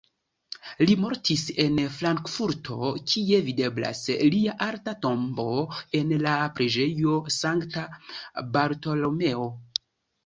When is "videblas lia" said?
3.51-4.55